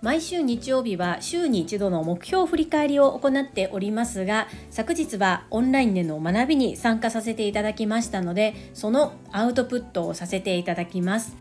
[0.00, 11.36] 毎週日曜日は週に一度の目標振り返りを行っておりますが昨日はオンラインでの学びに参加させていただきましたのでそのアウトプットをさせていただきます。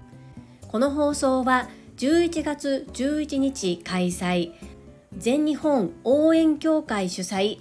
[0.69, 4.53] この放送は11月11日開催。
[5.15, 7.59] 全日本応援協会主催。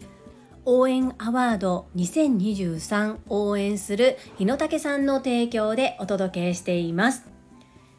[0.65, 7.25] 応援アワード2023応援する日野武さんの提供でお届けしています。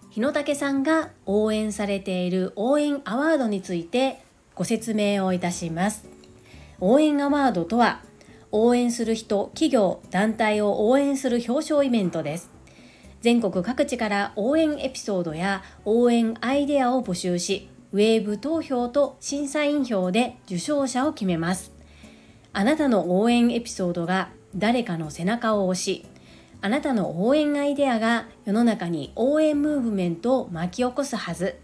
[0.09, 4.23] 日野武さんが応援されている応援アワードについて
[4.55, 6.07] ご説明をいたします。
[6.79, 8.01] 応援アワードとは
[8.53, 12.49] 応援する人企業団体を応援する表彰イベントです。
[13.19, 21.72] 全国各地から応援エピソードや応援アイデアを募集しウェーブ投票と審査員票で受賞者を決めます。
[22.53, 26.05] あなたの応援エピソードが誰かの背中を押し
[26.61, 31.55] あなたの応援アイデアが世の中に応援ムーブメントを巻き起こすはず。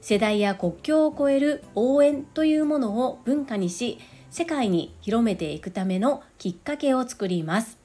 [0.00, 3.98] 世代や国境を超える応援というものを文化にし
[4.30, 7.78] 世界に広めていくためのきっかけを作ります。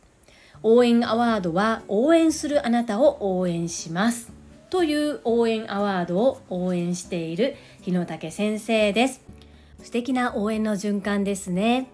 [0.64, 4.32] 応援アワードは応援するあなたを応援します。
[4.70, 9.22] という応援アワードを応援している日野武先生です。
[9.82, 11.88] 素敵な応援の循環ですね。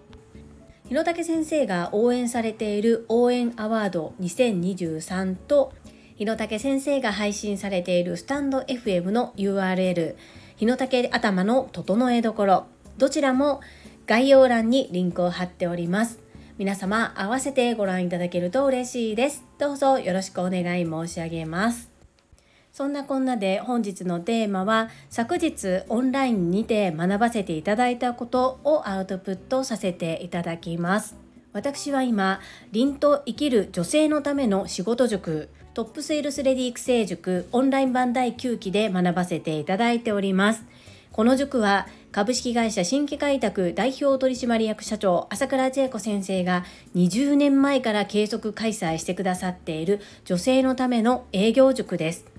[0.87, 5.73] 日野武先生が応援されている応援アワード2023と
[6.17, 10.15] 日野武先生が配信されているスタンド FM の URL
[10.57, 12.65] 日野武頭の整えどころ
[12.97, 13.61] どちらも
[14.05, 16.19] 概要欄にリンクを貼っております。
[16.57, 19.43] 皆様合わせてご覧いただけると嬉しいです。
[19.57, 21.92] どうぞよろしくお願い申し上げます。
[22.73, 31.15] そんなこんなで本日のテーマは昨日オンラインにて学ばせていただいたことをアウトプットさせていただきます。
[31.51, 32.39] 私は今、
[32.71, 40.63] 凛と生きる女性のための仕事塾トップセールスレディ育成塾オンライン版第9期で学ばせていただいております。
[41.11, 52.32] この塾は株式会社新規開拓代表取締役社長朝倉千恵子先生が20年前から継続開催してくださっている女性のための営業塾です。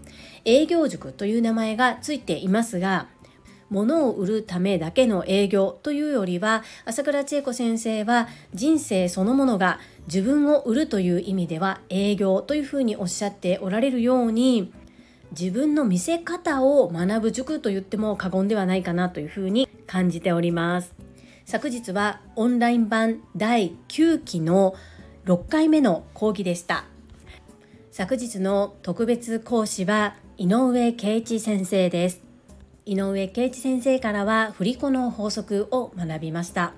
[0.44, 3.09] 営業塾という名前がついていますが
[3.71, 14.72] 物を売るためだけの営業というよりは朝倉千恵子先生は人生そのものが自分を売るという意味では営業というふうにおっしゃっておられるように
[15.38, 20.94] 自分の見せ方を学ぶ塾と言っても過言ではないかなというふうに感じております。
[21.44, 24.75] 昨日はオンライン版第9期の
[25.26, 26.84] 6回目の講義でした。
[27.91, 32.21] 昨日の特別講師は井上圭一先生です。
[32.87, 36.75] 井上圭一先生からは振り子の法則を学びました。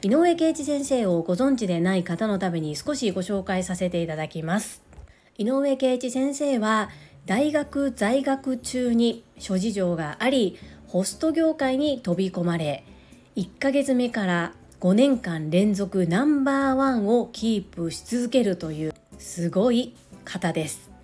[0.00, 4.82] 井上圭一先生をご存知でない方のために少しご紹介させていただきます。
[5.36, 6.88] 井上圭一先生は
[7.26, 12.82] 大学在学中に諸事情がありホスト業界に飛び込まれ
[13.36, 20.95] 1ヶ月目から5年間連続ナンバーワンをキープし続けるというすごい方です。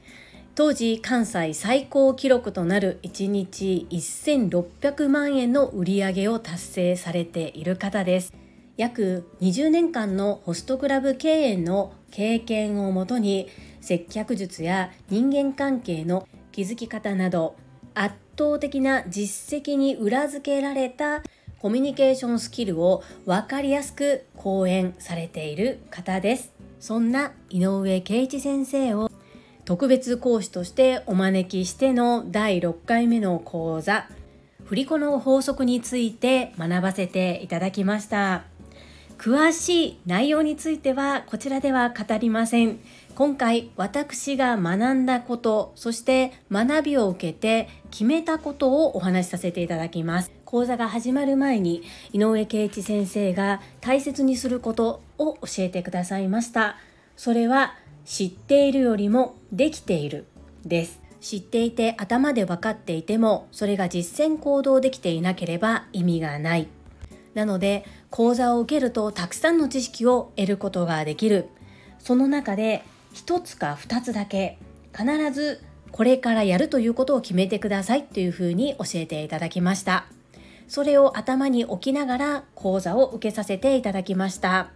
[0.55, 8.35] 当時関西最高記録となる1日1600万円の売り上げを達成されている方です。
[8.77, 13.49] 約20年間のホストクラブ経営の経験をもとに
[13.81, 17.57] 接客術や人間関係の築き方など
[17.95, 21.23] 圧倒的な実績に裏付けられた
[21.61, 26.53] コミュニケーションスキルを分かりやすく講演されている方です。
[26.79, 29.11] そんな井上圭一先生を
[29.73, 34.07] 特別講師としてお招きしての第6回目の講座
[34.67, 38.45] 振り子の法則について学ばせていただきました。
[39.17, 42.81] 詳しい内容についてはこちらでは語りません。
[43.15, 50.31] 今回私が学んだことそして学びを受けて決めたことをお話しさせていただきます。
[50.45, 56.77] 講座が始まる前に井上圭一先生が大切にすることを教えてくださいました。
[57.17, 57.75] それは
[58.05, 60.27] 知っているよりもできている
[60.65, 61.01] です。
[61.21, 66.69] 知っていて頭で分かっていてもそれが実践行動できていなければ意味がない。
[67.35, 71.47] なので講座を受けるとたくさんの知識を得ることができる。
[71.99, 72.83] その中で
[73.13, 74.59] 一つか二つだけ
[74.97, 75.61] 必ず
[75.93, 80.07] これからやるということを決めてくださいというふうに教えていただきました。
[80.67, 84.71] それを頭に置きながら講座を受けさせていただきました。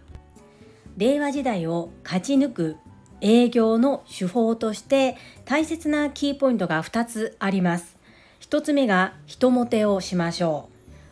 [0.95, 2.77] 令和時代を勝ち抜く
[3.21, 7.97] 営業の手法として大切なキーポイントが2つあります。
[8.41, 10.69] 1つ目が人もてをしましょ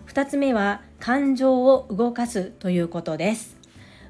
[0.07, 0.09] う。
[0.11, 3.57] 2つ目は感情を動かすということです。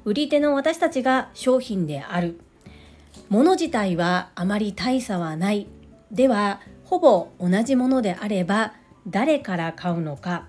[0.04, 2.40] 売り手の私たちが商品である。
[3.28, 5.66] 物自体はあまり大差はない。
[6.12, 8.74] ではほぼ同じものであれば
[9.08, 10.46] 誰から買うのか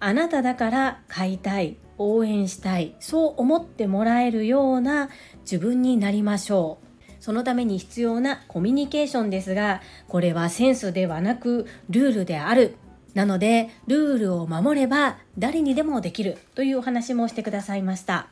[0.00, 5.10] あなただから買いたい応援したいそう思ってもらえるような
[5.42, 6.88] 自分になりましょう。
[7.20, 12.76] そのために必要なコミュニケーションですがこれはセンスではなくルールである。
[13.14, 18.28] なのでルールを守れば誰にでもできるというお話もしてくださいました。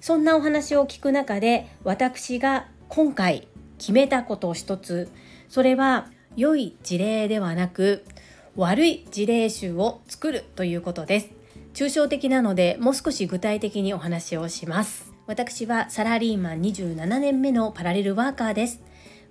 [0.00, 3.48] そんなお話を聞く中で私が今回
[3.78, 5.08] 決めたことを一つ
[5.48, 8.04] それは良い事例ではなく
[8.56, 11.43] 悪い事例集を作るということです。
[11.74, 15.12] 抽象的なのでもう少し具体的にお話をします。
[15.26, 18.80] 私はサラリーマン27年目のパラレルワーカーです。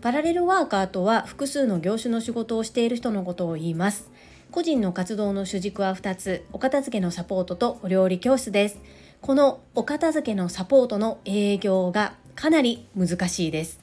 [0.02, 4.12] パラレルワーカーとは複数の業種の仕事をしている人のことを言います。
[4.52, 8.80] 個人の活動の主軸は2つお片付けのサポートとお料理教室です。
[9.22, 13.80] このお片付けのサポートの営業がかなり難しいです。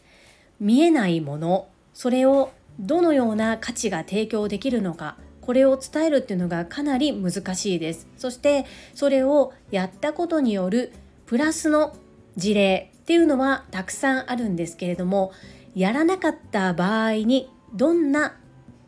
[0.61, 5.17] 見えないものそれをどのような価値が提供できるのか
[5.50, 8.06] これを伝えるっていうのがかなり難しいです。
[8.17, 10.93] そしてそれをやったことによる
[11.26, 11.97] プラスの
[12.37, 15.32] 事例っていうのはたくさんあるんですけれども
[15.75, 18.37] やらなかった場合にどんな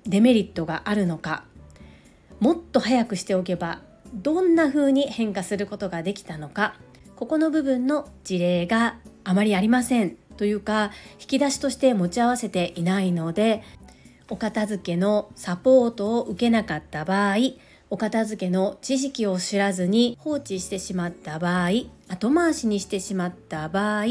[0.06, 1.43] デメリットがあるのか
[2.38, 3.81] もっと早くしておけば
[4.15, 6.76] どんな風に変化することができたのか
[7.17, 13.65] ここの部分の事例があまりありませんというか引き出しとして持ち合わせていないので
[14.29, 17.37] お片付けのサポートを受けなかった場合
[17.91, 21.71] お片付けの知識を知らずに放置してしまった場合
[22.09, 24.05] 後回しにしてしまった場合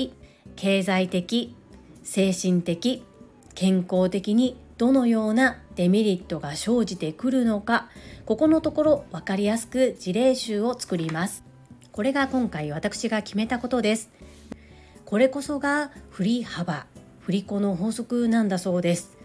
[0.55, 1.55] 経済的
[2.03, 3.03] 精神的
[3.55, 7.89] 健康的にどのようなデメリットが生じてくるのか
[8.25, 11.43] ここのところ分かりやすく事例集を作ります。
[11.91, 14.09] これが今回私が決めたことです。
[15.05, 16.87] これこそが振り幅
[17.19, 19.17] 振り子の法則なんだそうです。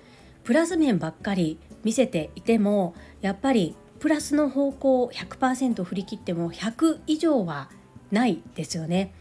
[0.47, 7.69] プラス面ばっかり見せていてもやっぱりプラスの方向を100%振り切っても100以上は
[8.13, 9.13] ないですよね。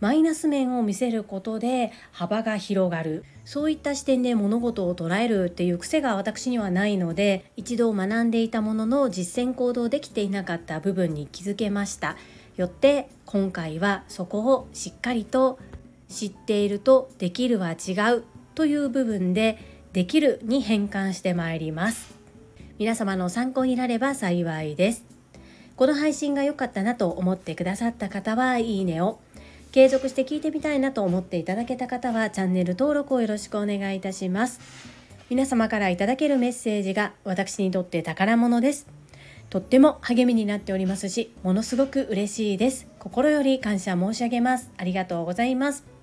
[0.00, 3.24] マイナス面を見せることで幅が広がる。
[3.46, 12.18] そういった視点で物事を捉えるっていう癖が私にはないので一度学んでいたものの実践行動できていなかった部分に気づけました。
[12.56, 15.58] よって今回はそこをしっかりと
[16.10, 22.16] 知っているとできるは違うという部分でできるに変換してまいります。
[22.80, 25.04] 皆様の参考になれば幸いです。
[25.76, 29.20] この配信が良かったなと思ってくださった方はいいねを。
[29.70, 34.58] 継続して聞いてみたいなと思っていただけた方はチャンネル登録をよろしくお願いいたします。
[35.30, 38.88] 皆様からいただけるメッセージが私にとって宝物です。
[39.48, 42.88] とっても励みになっておりますしものすごく嬉しいです。
[42.98, 44.72] 心より感謝申し上げます。
[44.76, 45.93] ありがとうございます。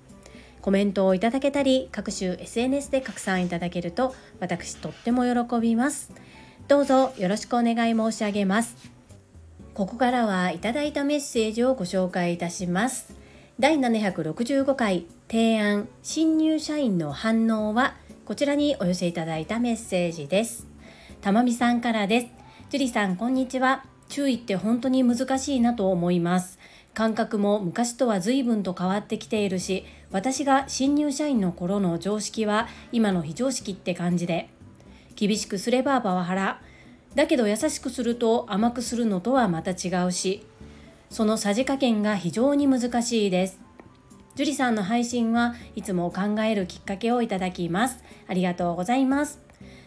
[0.62, 6.12] コメントをいただけたり各種 SNS で拡散いただけると私とっても喜びます。
[6.68, 8.76] どうぞよろしくお願い申し上げます。
[9.74, 13.14] ここからはいただいたメッセージをご紹介いたします。
[13.58, 20.68] 第765回提案新入社員の反応はこちらにお寄せいただいたメッセージです。
[21.20, 22.26] たまみさんからです。
[22.70, 23.84] 樹里さんこんにちは。
[24.08, 26.58] 注意って本当に難しいなと思います。
[26.94, 34.50] 感覚も昔とは随分と変わってきているし私が新入社員の頃の常識は今の非常識って感じで
[35.16, 36.60] 厳しくすればパワハラ。
[37.14, 40.46] だけど優しくすると甘くするのとはまた違うし
[41.10, 43.60] そのさじ加減が非常に難しいです。
[44.34, 48.02] 樹里さんの配信はいつも考えるきっかけをいただきます。
[48.26, 49.41] ありがとうございます。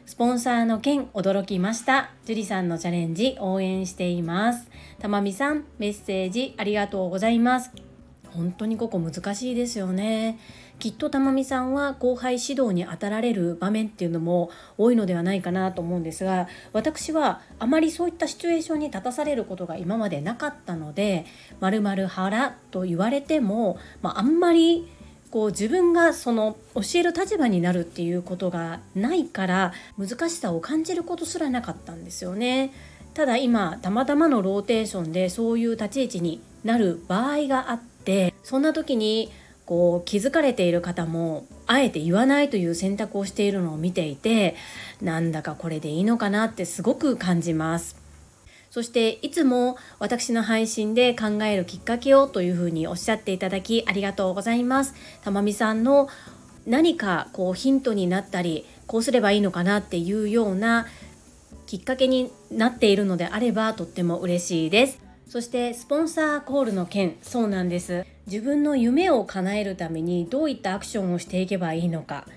[0.05, 2.12] スポンサーの件驚きました。
[2.25, 4.69] 樹里さんのチャレンジ応援しています。
[5.00, 7.71] たまみさんメッセージありがとうございます。
[8.31, 10.38] 本当にここ難しいですよね。
[10.77, 21.25] きっとたまみさんは後輩指導に当たられる場面っていうのも多いのではないかなと思うんですが私はあまりそういったシチュエーションに立たされることが今までなかったので
[21.62, 24.85] 「まる腹」と言われても、まあ、あんまり
[25.32, 32.72] こう自分がその教える立場になるっていうことがないから難しさを感じることすらなかったんですよね。
[33.13, 39.32] ただ今たまたまのローテーションでそういう立ち位置になる場合があってそんな時に
[39.65, 44.55] こう気づかれている方もあえて言わないという選択をしているのを見ていて
[45.01, 48.04] なんだかこれでいいのかなってすごく感じます。
[48.75, 54.96] そしていつも私の配信で考えるきっかけをというふうにおっしゃっていただきありがとうございます。
[55.24, 56.10] たまみさんの
[56.67, 60.88] 何かこうヒントになったりこうすればいいのかなっていうような
[61.67, 65.00] きっかけになっているのであればとっても嬉しいです。
[65.29, 72.27] そしてスポンサーコールの件そうなんです自分の夢を叶えるためにどういったアクションをしていけばいいのか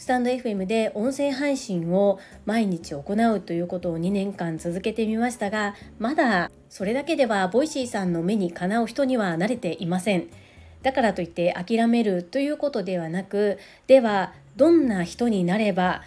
[0.00, 3.02] スタンド FM で音声配信を毎日行
[3.34, 10.30] うということを2年間続けてみましたがまだそれだけではボイシーさんの目にかなう人にはなれていません。
[10.82, 16.00] だからといって諦めるということではなくではどんな人になれば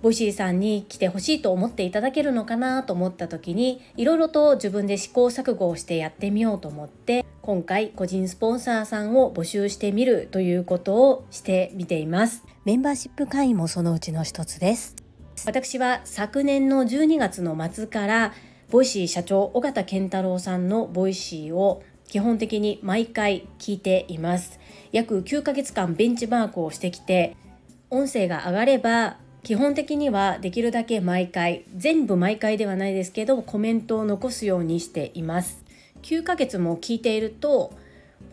[0.00, 12.55] ボイシーさんに来てほしいと思っていただけるのかなと思った時にいろいろと自分で試行錯誤をしてやってみようと思って今回個人スポンサーさんを募集してみるということをしてみています。
[12.66, 14.96] メンバーシップ会員もそのうちの一つです。
[15.44, 18.32] 私は昨年の12月の末から
[18.72, 24.58] ボイシー社長緒方憲太郎さんのボイシーを基本的に毎回聞いています。
[24.90, 27.36] 約9ヶ月間ベンチマークをしてきて
[27.88, 35.62] 音声が上がれば基本的にはできるだけ毎回全部毎回ではないですけどコメントを残すようにしています。
[36.02, 37.72] 9ヶ月も聞いていると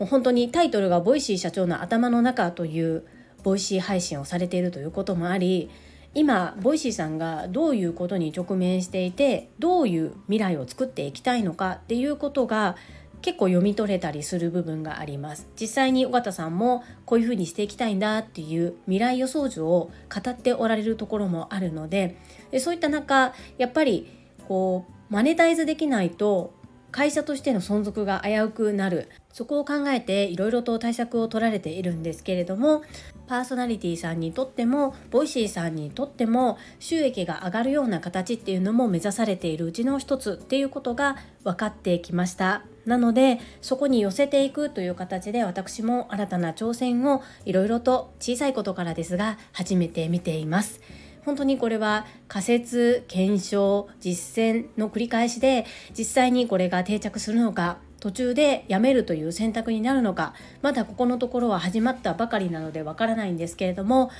[0.00, 3.04] もう本当にタイトルがボイシー社長の頭の中という
[3.44, 5.70] ボイシー配信をされているということもあり
[6.14, 12.76] 今ボイシーさんがどういうことに直面していてどういう未来を作っていきたいのかっていうことが
[13.20, 15.48] 結構読み取れたりする部分があります。
[15.58, 22.18] 実際に緒方さんもこういうふうにしていきたいんだっていう未来予想図を語っておられるところもあるので
[22.50, 24.10] でそういった中やっぱり
[24.46, 26.52] こうマネタイズできないと
[26.90, 29.08] 会社としての存続が危うくなる。
[29.32, 32.82] そこを考えていろいろと対策を取られているんですけれども
[33.26, 42.62] パーソナリティさんにとってもボイシーさんにとっても収益が上がるような形っていうのも目指されているうちの一つっていうことが分かってきました。
[42.86, 50.80] なのでそこに寄せていくという形で私も新たな挑戦をいろいろと小さいことからですが始めてみています。
[51.24, 55.64] 本当にこれは仮説検証実践の繰り返しで
[55.96, 64.10] 実際にこれが定着するのか途中でやめるという選択になるのかまだここのところは始まったばかりなのでわからないんですけれども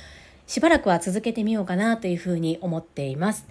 [0.47, 3.45] しばらくは続けてみようかなというふうに思っています。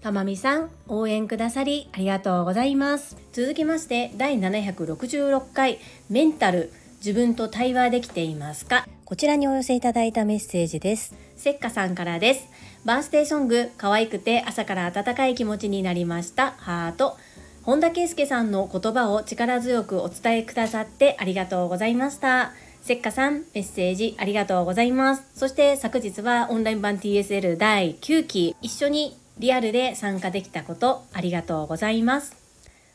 [0.00, 3.16] たまみさん、応援くださりありがとうございます。
[3.32, 8.86] 続きまして、第766回、メンタル、自分と対話できていますか？
[9.04, 11.14] こちらにお寄せいただいたメッセージです。
[11.36, 12.46] せっかさんからです。
[12.84, 16.52] バースデーソング、可愛くて朝から温かい気持ちになりました。
[16.58, 17.16] ハート。
[17.64, 22.52] 本田圭佑さんの言葉を力強くお伝えくださってありがとうございました。
[22.82, 25.22] せっかさん、メッセージありがとうございます。
[25.34, 32.36] そして昨日はオンライン版 TSL 第9期、一緒にリアルで参加できたことありがとうございます。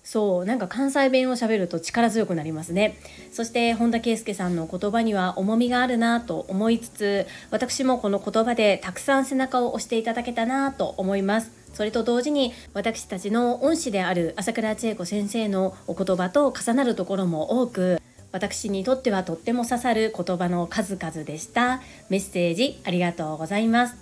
[0.04, 2.98] そうなんか関西弁をしゃべると力強くなりますね
[3.32, 21.82] そして本田圭佑さんの言葉には重みがあるなと思いつつ私もこの言葉でたくさん背中を押していただけたなと思いますそれと同時に私たちの恩師である朝倉千恵子先生のお言葉と重なるところも多く私にとってはとっても刺さる言葉の数々でした。
[22.10, 23.96] メッセージありがとうございます。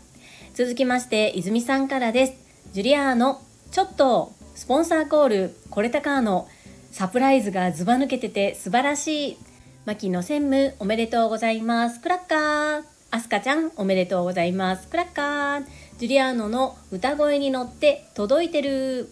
[0.53, 2.33] 続きまして泉さんからです。
[2.74, 6.47] ジュリアーノちょっとスポンサーコールこれたかーの
[6.91, 9.38] サプライズがずば抜けてて素晴らしい。
[9.86, 12.01] 牧野専務おめでとうございます。
[12.01, 12.83] クラッカー。
[13.09, 14.89] アスカちゃんおめでとうございます。
[14.89, 15.65] クラッカー。
[15.98, 19.10] ジュリアーノの歌声に乗って届いてる。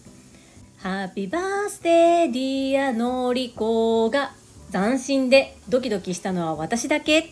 [0.78, 4.30] ハッピーバースデーディアノリコが
[4.70, 7.30] 斬新でドキドキしたのは私だけ。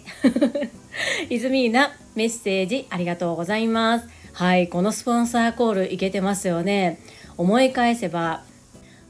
[1.30, 4.08] イズミーナメッセージありがとうございます。
[4.32, 6.98] はいこのスポンサーコールいけてますよね。
[7.36, 8.42] 思い返せば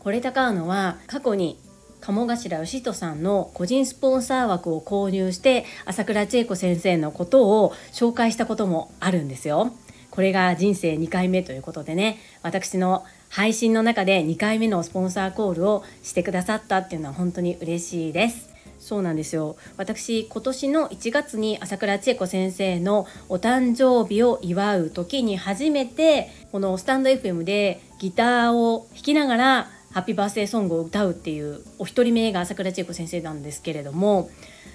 [0.00, 1.58] これ高のは過去に
[2.02, 9.72] 鴨頭義人さんの個人スポンサー枠を購入して朝倉千恵子先生のことを紹介したこともあるんですよ。
[10.14, 18.54] これが人生2回目ということでね私の配信の中で2回目のスポンサーコールをしてくださったっていうのは本当に嬉しいです。
[18.78, 34.28] そうなんですよ私今年の1月に朝倉千恵子先生のお誕生日を祝う時に初めてこのスタンド FM でギターを弾きながらハッピーバースデーソングを歌うっていうお一人目が朝倉千恵子先生なんですけれども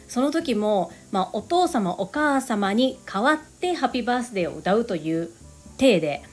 [0.10, 5.30] その時も、まあ、お父様お母様に代わってハッピーバースデーを歌うという
[5.78, 6.24] 体で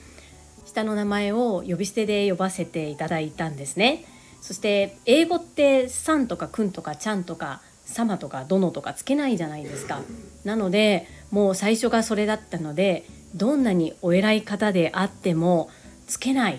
[0.65, 4.05] 下の名前を呼び捨てで呼ばせていただいたんですね。
[4.41, 10.01] そして英語って「さん」とか「くん」とか「ちゃん」とか「様」とか「殿」とかつけないじゃないですか。
[10.45, 13.05] なのでもう最初がそれだったので
[13.35, 15.69] どんなにお偉い方であっても
[16.07, 16.59] つけないっ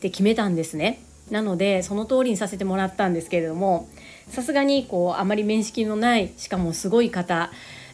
[0.00, 1.00] て決めたんですね。
[1.30, 3.88] なのでその通りにさせてもらったんですけれども
[4.28, 7.50] さすがにこうあまり面識のないしかもすごい方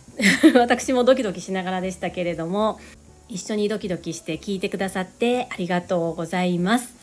[0.55, 2.79] 私もドキドキしながらでしたけれども
[3.29, 7.01] 一緒にドキドキして聞いてくださってありがとうございます。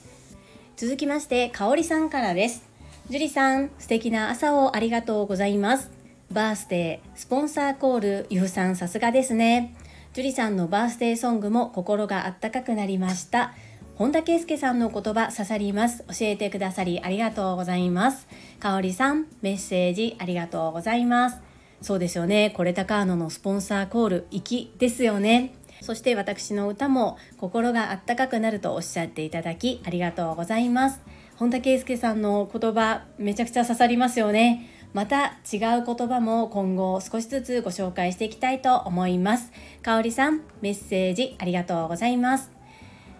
[0.75, 2.61] 続きまして、かおりさんからです。
[3.09, 5.89] 樹里さん、素敵な朝をありがとうございます。
[6.31, 9.73] バースデー、スポンサーコール、ゆうさんさすがですね。
[10.13, 13.53] 樹里さんのバースデーソングも心があったかくなりました
[13.97, 16.03] 本田圭佑さんの言葉刺さります。
[16.03, 18.27] 教えてくださりありがとうございます。
[18.59, 21.41] かおりさんメッセージありがとうございます。
[21.81, 22.53] そうですよね。
[22.55, 25.55] これたカーノのスポンサーコール粋ですよね。
[25.81, 31.01] そして私の歌も心があったかくなるとおっしゃっていただきありがとうございます。
[31.35, 34.69] 本田圭佑さんの言葉めちゃくちゃ刺さりますよね。
[34.93, 39.51] また違う言葉も今後少しずつご紹介していきたいと思います。
[39.81, 42.56] かおりさんメッセージありがとうございます。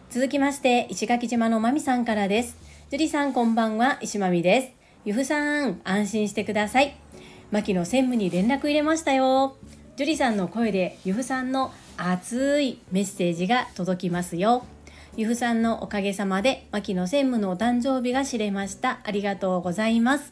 [0.09, 2.57] 続きまして石垣島のまみさんからです。
[2.89, 3.97] 樹里さんこんばんは。
[4.01, 4.69] 石まみです。
[5.03, 6.95] ゆふさん安心してください。
[7.51, 9.57] 牧野専務に連絡入れましたよ。
[9.97, 14.65] 樹里さんの声でゆふさんの熱いメッセージが届きますよ。
[15.17, 19.01] ゆふさんのおかげさまで牧野専務のお誕生日が知れました。
[19.03, 20.31] ありがとうございます。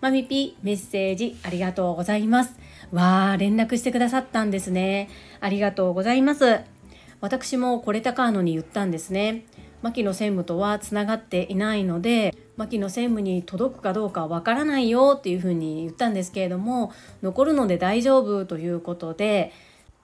[0.00, 2.54] まみぴメッセージありがとうございます。
[2.92, 5.08] わー連絡してくださったんですね。
[5.40, 6.71] ありがとうございます。
[7.22, 9.46] 私もこれたかのに言ったんですね
[9.80, 19.52] 牧野専務とはつながっていないので牧野専務に届くかどうかわからないよっていうふうに言ったんですけれども残るので大丈夫ということで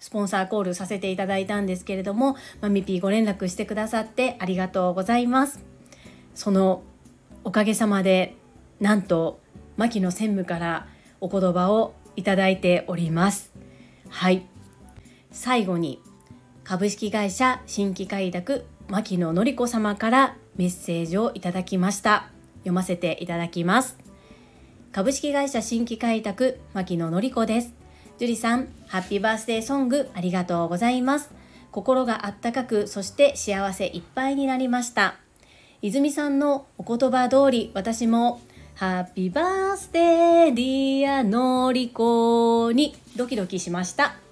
[0.01, 5.65] スポンサーコールさせていただいたんですけれども、まみぴーご連絡してくださってありがとうございます。
[6.37, 6.85] その
[7.45, 8.37] おかげさまで、
[8.79, 9.41] なんと、
[9.77, 10.87] 牧野専務から
[11.21, 13.53] お言葉をいただいております。
[14.09, 14.47] はい。
[15.31, 16.01] 最後に、
[16.69, 22.29] 株式会社新規開拓牧野の子様からメッセージをいただきました。
[22.59, 23.97] 読ませていただきます。
[24.93, 27.73] 株式会社新規開拓牧野の子です。
[28.19, 31.31] 樹里さん、ハッピーバースデーソングありがとうございます。
[31.71, 35.15] 心があったかく、そして幸せいっぱいになりました。
[35.81, 38.43] 泉さんのお言葉通り、私も、
[38.75, 44.28] ハッピーバースデーディアのりこにドキドキしました。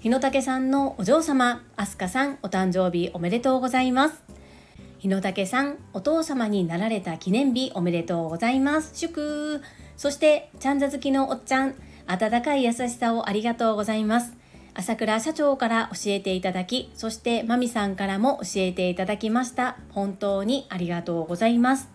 [0.00, 4.22] 日野武さんのお嬢様、アスカさん、お誕生日おめでとうございます。
[4.98, 8.92] 日野武さん、お父様になられた記念日おめでとうございます。
[8.94, 9.60] 祝
[9.98, 11.74] そして、ちゃんざ好きのおっちゃん、
[12.06, 14.34] 温かい優しさをありがとうございます。
[14.72, 19.76] 朝倉社長から教えていただき、そしてまみさんからも教えていただきました。
[19.90, 21.90] 本当にありがとうございます。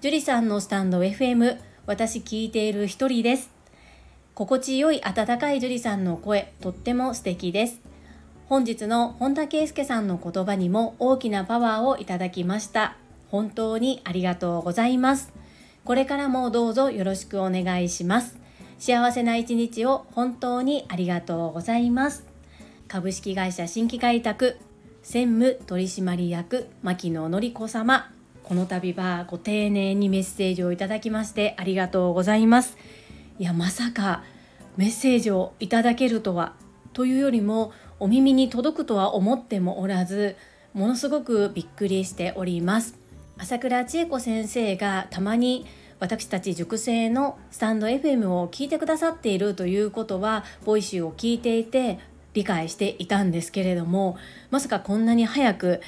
[0.00, 3.59] 樹里さんのスタンド FM、私聞いている一人です。
[4.34, 7.80] 心地よい温かい樹里さんの声、とっても素敵です。
[8.48, 12.96] 本日の本田圭佑さんの言葉にも大きなパワーをいただきました。
[13.28, 15.32] 本当にありがとうございます。
[15.84, 18.40] これからもどうぞよろしくお願いします。
[18.80, 22.24] 幸せな一日を本当にありがとうございます
[22.88, 24.56] 株式会社新規開拓
[25.02, 28.10] 専務取締役牧野の子様
[28.42, 32.78] この度はご丁寧にメッセージをいただきましてありがとうございます
[33.40, 34.22] いやまさか
[34.76, 36.52] メッセージをいただけるとは
[36.92, 40.36] というよりもお耳に届くとは思ってもおらず
[40.74, 42.98] ものすごくびっくりしております。
[43.38, 45.64] 朝倉千恵子先生がたまに
[46.00, 51.98] 私たち塾生のスタンド FM を聞いてくださっているということはボイシーを聞いていて
[52.34, 54.18] 理解していたんですけれども
[54.50, 55.80] まさかこんなに早く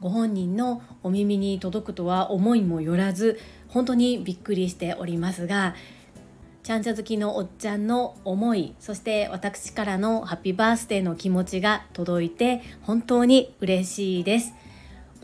[0.00, 5.74] ご本人のお耳に届くとは思いもよらず本当にびっくりしておりますが
[6.64, 14.54] ちゃんちゃ好きのおっちゃんの思いそして私からのハッピーバースデーの気持ちが届いて本当に嬉しいです。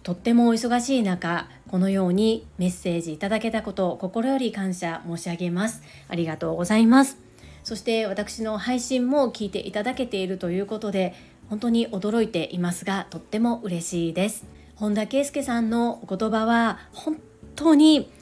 [0.02, 5.82] とってもお忙しい中このようにメッセージいただけたことを心より感謝申し上げます。
[6.08, 7.16] ありがとうございます。
[7.64, 11.14] そして私の配信も聞いていただけているということで
[11.48, 14.44] 本当に驚いていますがとっても嬉しいです。
[14.74, 17.18] 本田圭佑さんのお言葉は本
[17.56, 18.12] 当に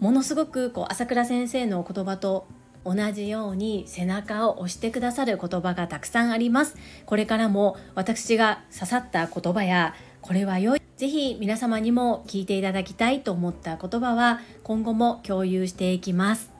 [0.00, 2.46] ものすごくこう朝倉先生のお言葉と
[2.84, 16.52] 同じように背中を押してくださる言葉がたくさんありますこれからも私が刺さった言葉やこれは良いぜひ皆様にも聞いていただきたいと思った言葉は今後も共有していきます。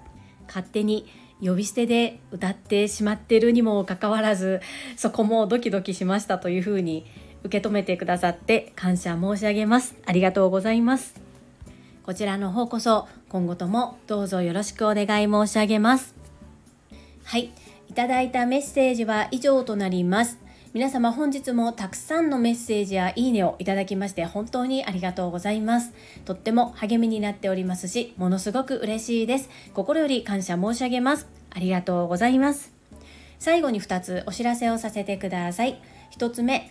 [0.48, 1.06] 勝手に
[1.40, 4.60] 呼び捨てで歌ってしまってるにもかかわらず
[4.96, 7.06] そこもドキドキしましたというふうに
[7.44, 9.94] 受け止めてくださって感謝申し上げます。
[10.06, 11.31] ありがとうございます。
[12.04, 16.14] こちらの方こそ今後ともどうぞよろしくお願い申し上げます。
[17.24, 17.52] はい、
[17.88, 20.38] いただいたメッセージは以上となります。
[20.74, 25.92] 皆様本日もたくさんのメッセージやいいねをいただきまして本当にありがとうございます。
[26.24, 29.48] とっても励みになっておりますし、ものすごく嬉しいです。
[29.72, 31.28] 心より感謝申し上げます。
[31.50, 32.72] ありがとうございます。
[33.38, 35.80] 最後に2つお知らせをさせてください。
[36.18, 36.70] 1つ目、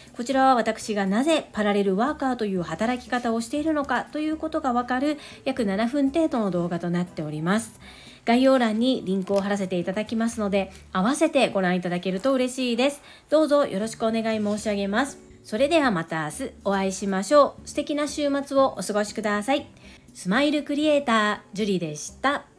[0.15, 7.79] こちらは私がなぜパラレルワーカーという働き方をしているのかということがわかる約7分程度の動画となっております。
[8.25, 13.01] 概要欄にリンクを貼らせていただきますので合わせてご覧いただけると嬉しいです。
[13.29, 15.17] どうぞよろしくお願い申し上げます。
[15.43, 17.67] それではまた明日お会いしましょう。
[17.67, 19.67] 素敵な週末をお過ごしください。
[20.13, 22.50] スマイルクリエイタージュリでした。